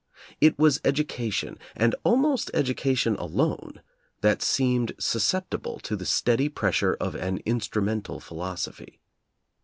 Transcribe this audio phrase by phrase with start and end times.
[0.39, 3.83] It was edu cation, and almost education alone,
[4.21, 8.99] that seemed susceptible to the steady pressure of an "instru mental" philosophy.